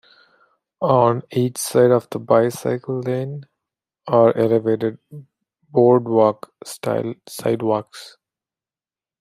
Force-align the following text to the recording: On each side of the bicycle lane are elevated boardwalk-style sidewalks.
On 0.81 1.21
each 1.29 1.59
side 1.59 1.91
of 1.91 2.09
the 2.09 2.17
bicycle 2.17 3.01
lane 3.01 3.45
are 4.07 4.35
elevated 4.35 4.97
boardwalk-style 5.69 7.13
sidewalks. 7.27 8.17